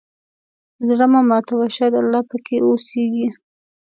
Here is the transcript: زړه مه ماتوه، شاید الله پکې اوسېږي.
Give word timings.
زړه 0.87 1.05
مه 1.11 1.21
ماتوه، 1.29 1.65
شاید 1.75 1.93
الله 2.01 2.21
پکې 2.29 2.57
اوسېږي. 2.65 3.27